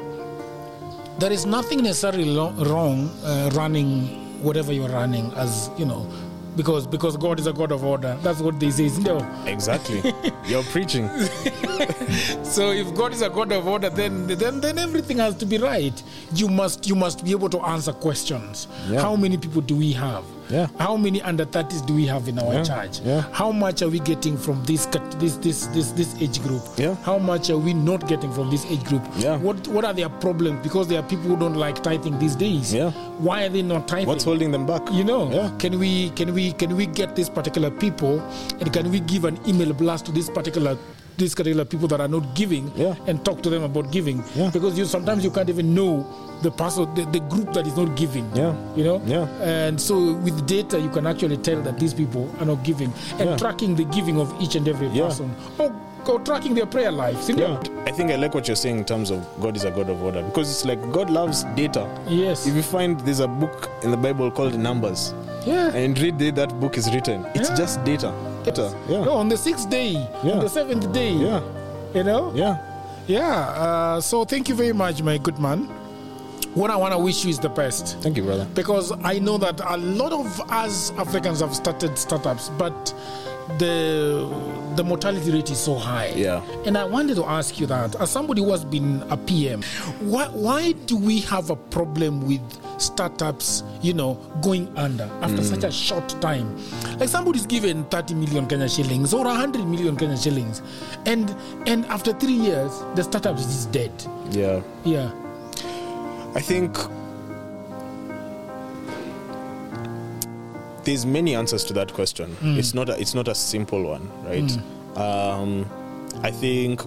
[1.19, 6.09] there is nothing necessarily lo- wrong uh, running whatever you're running, as you know,
[6.55, 8.17] because because God is a God of order.
[8.21, 9.23] That's what this isn't it?
[9.45, 10.13] Exactly.
[10.45, 11.09] You're preaching.
[12.43, 15.57] So if God is a God of order, then then then everything has to be
[15.57, 16.01] right.
[16.33, 18.67] You must you must be able to answer questions.
[18.89, 19.01] Yeah.
[19.01, 20.23] How many people do we have?
[20.49, 20.67] Yeah.
[20.79, 22.63] How many under 30s do we have in our Yeah.
[22.63, 22.99] church?
[23.03, 23.21] Yeah.
[23.31, 24.85] How much are we getting from this
[25.19, 26.61] this this this this age group?
[26.77, 26.95] Yeah.
[27.03, 29.03] How much are we not getting from this age group?
[29.17, 29.37] Yeah.
[29.37, 30.59] What what are their problems?
[30.63, 32.73] Because there are people who don't like tithing these days.
[32.73, 32.91] Yeah.
[33.19, 34.07] Why are they not tithing?
[34.07, 34.81] What's holding them back?
[34.91, 35.49] you know Yeah.
[35.59, 38.21] can we can we can we get these particular people
[38.59, 40.77] and can we give an email blast to this particular
[41.17, 42.95] these particular people that are not giving Yeah.
[43.07, 44.49] and talk to them about giving Yeah.
[44.51, 46.05] because you sometimes you can't even know
[46.43, 48.53] the person the, the group that is not giving Yeah.
[48.75, 49.27] you know Yeah.
[49.41, 53.29] and so with data you can actually tell that these people are not giving and
[53.29, 53.35] Yeah.
[53.37, 55.73] tracking the giving of each and every person or,
[56.07, 57.59] or tracking their prayer lives you Yeah.
[57.87, 60.01] I think I like what you're saying in terms of God is a God of
[60.03, 61.87] order because it's like God loves data.
[62.07, 65.13] yes If you find there's a book in the Bible called Numbers,
[65.47, 68.13] yeah and read that book is written, it's just data.
[68.47, 68.73] Data.
[68.89, 69.03] Yeah.
[69.03, 69.91] no, on the sixth day
[70.23, 70.33] Yeah.
[70.33, 71.41] on the seventh day Yeah.
[71.93, 72.57] you know Yeah.
[73.07, 73.23] Yeah,
[73.55, 75.69] uh, so thank you very much, my good man.
[76.57, 78.47] What I want to wish you is the best Thank you, brother.
[78.55, 82.95] because I know that a lot of us Africans have started startups, but
[83.59, 84.27] the
[84.75, 86.07] the mortality rate is so high.
[86.15, 86.41] Yeah.
[86.65, 89.61] And I wanted to ask you that as somebody who has been a PM,
[89.99, 92.41] why why do we have a problem with
[92.81, 95.87] startups, you know, going under after such a mm.
[95.87, 96.57] short time?
[96.97, 100.63] Like somebody's given 30 million Kenya shillings or 100 million Kenya shillings,
[101.05, 101.29] and
[101.67, 103.91] and after three years the startup is dead.
[104.31, 104.61] Yeah.
[104.83, 105.11] Yeah.
[106.37, 106.77] I think
[110.85, 112.37] there's many answers to that question.
[112.41, 114.51] It's not a, it's not a simple one, right?
[114.97, 115.65] Um,
[116.23, 116.81] I think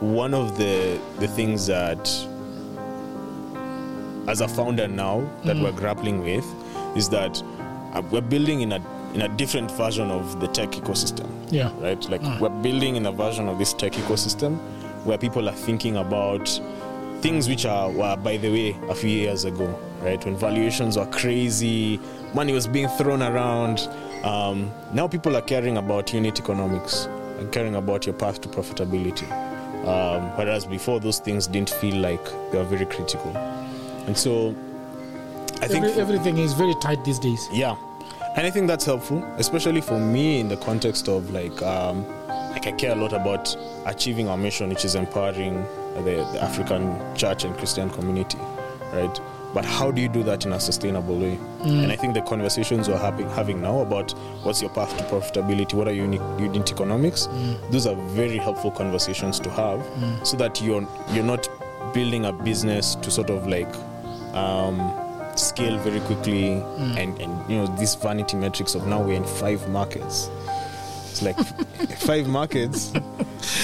[0.00, 2.00] one of the the things that
[4.28, 6.44] as a founder now that we're grappling with
[6.96, 7.42] is that
[7.94, 8.80] uh, we're building in a
[9.14, 11.70] in a different version of the tech ecosystem Yeah.
[11.80, 12.02] right?
[12.08, 14.56] Like we're building in a version of this tech ecosystem
[15.04, 16.48] where people are thinking about
[17.22, 20.22] things which are were by the way a few years ago, right?
[20.24, 22.00] When valuations were crazy,
[22.34, 23.88] money was being thrown around.
[24.24, 27.06] Um, now people are caring about unit economics
[27.38, 29.30] and caring about your path to profitability.
[29.86, 33.36] Um, whereas before those things didn't feel like they were very critical.
[34.06, 34.54] And so
[35.60, 37.48] I think Every, everything is very tight these days.
[37.52, 37.76] yeah,
[38.36, 42.04] and I think that's helpful, especially for me in the context of like, um,
[42.50, 43.56] like I care a lot about
[43.86, 45.64] achieving our mission, which is empowering
[45.96, 48.38] the, the African church and Christian community,
[48.92, 49.20] right?
[49.54, 51.38] But how do you do that in a sustainable way?
[51.60, 51.82] Mm.
[51.82, 55.74] And I think the conversations we're having, having now about what's your path to profitability,
[55.74, 57.70] what are your unit, unit economics, mm.
[57.70, 60.26] those are very helpful conversations to have, mm.
[60.26, 61.48] so that you're you're not
[61.92, 63.68] building a business to sort of like
[64.34, 64.78] um,
[65.36, 66.52] scale very quickly
[66.98, 70.28] and, and you know these vanity metrics of now we're in five markets
[71.12, 71.38] it's like
[71.98, 72.92] five markets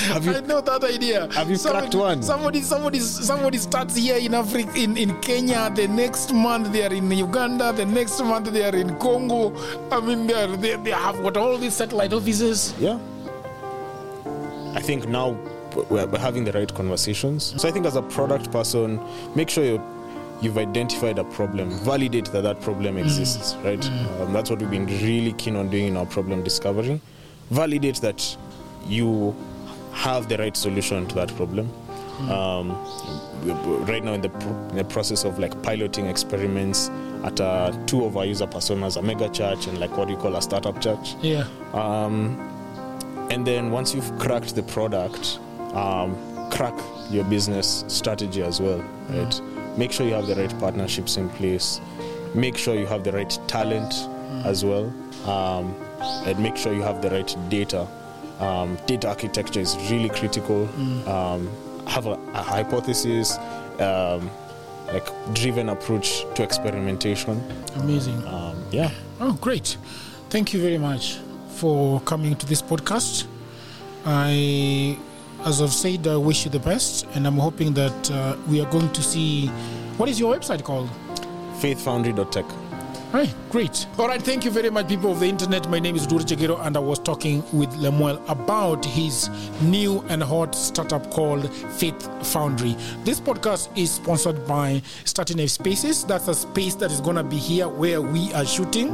[0.08, 1.32] have I you know that idea.
[1.32, 2.22] Have you cracked one?
[2.22, 5.70] Somebody, somebody, somebody starts here in Africa, in, in Kenya.
[5.72, 7.72] The next month they are in Uganda.
[7.72, 9.54] The next month they are in Congo.
[9.92, 12.74] I mean, they are, they, they have got all these satellite offices.
[12.78, 12.98] yeah
[14.74, 15.30] i think now
[15.90, 19.00] we're having the right conversations so i think as a product person
[19.34, 19.82] make sure you
[20.42, 23.84] you've identified a problem validate that that problem exists right
[24.20, 27.00] um, that's what we've been really keen on doing in our problem discovery
[27.50, 28.36] validate that
[28.86, 29.34] you
[29.92, 31.70] have the right solution to that problem
[32.30, 32.68] um,
[33.44, 34.30] we- we- right now in the,
[34.70, 36.90] in the process of like piloting experiments
[37.24, 40.34] at uh, two of our user personas a mega church and like what you call
[40.36, 41.46] a startup church Yeah.
[41.74, 42.36] um,
[43.30, 45.38] and then once you've cracked the product,
[45.74, 46.16] um,
[46.50, 46.72] crack
[47.10, 48.78] your business strategy as well,
[49.10, 49.40] right?
[49.76, 51.78] Make sure you have the right partnerships in place.
[52.34, 53.92] Make sure you have the right talent
[54.46, 54.86] as well,
[55.26, 57.86] um, and make sure you have the right data.
[58.40, 60.68] Um, data architecture is really critical.
[61.08, 61.50] Um,
[61.86, 63.36] have a, a hypothesis,
[63.80, 64.30] um,
[64.92, 67.42] like driven approach to experimentation.
[67.76, 68.24] Amazing.
[68.26, 68.90] Um, yeah.
[69.20, 69.76] Oh, great.
[70.30, 71.18] Thank you very much
[71.56, 73.26] for coming to this podcast.
[74.04, 74.96] I,
[75.44, 78.70] as I've said, I wish you the best, and I'm hoping that uh, we are
[78.70, 79.48] going to see.
[79.96, 80.88] What is your website called?
[81.60, 82.44] faithfoundry.tech.
[83.12, 83.86] Hi, great.
[83.98, 85.66] All right, thank you very much, people of the internet.
[85.70, 89.30] My name is Dur Jagero, and I was talking with Lemuel about his
[89.62, 92.76] new and hot startup called Faith Foundry.
[93.04, 96.04] This podcast is sponsored by Starting F Spaces.
[96.04, 98.88] That's a space that is going to be here where we are shooting.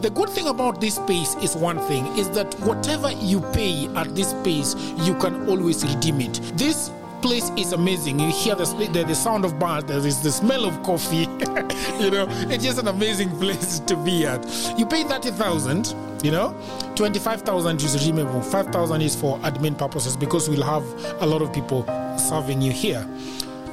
[0.00, 4.14] The good thing about this space is one thing is that whatever you pay at
[4.16, 6.40] this space, you can always redeem it.
[6.54, 6.90] This
[7.22, 8.18] place is amazing.
[8.18, 11.20] You hear the, the, the sound of bars, there is the smell of coffee.
[12.02, 14.44] you know, it's just an amazing place to be at.
[14.76, 16.54] You pay 30,000, you know,
[16.96, 20.84] 25,000 is redeemable, 5,000 is for admin purposes because we'll have
[21.22, 21.86] a lot of people
[22.18, 23.06] serving you here.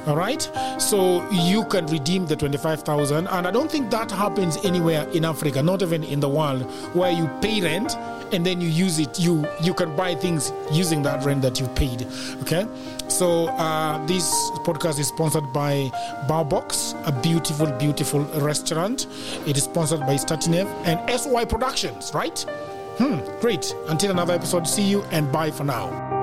[0.06, 0.40] All right,
[0.78, 5.62] so you can redeem the 25,000, and I don't think that happens anywhere in Africa,
[5.62, 6.62] not even in the world,
[6.94, 7.94] where you pay rent
[8.32, 9.18] and then you use it.
[9.18, 12.06] You you can buy things using that rent that you paid.
[12.42, 12.66] Okay,
[13.10, 15.90] so uh, this podcast is sponsored by
[16.28, 19.06] Barbox, a beautiful, beautiful restaurant.
[19.46, 22.12] It is sponsored by Statinev and SY Productions.
[22.14, 22.38] Right?
[22.98, 23.74] Hmm, great.
[23.88, 26.19] Until another episode, see you and bye for now.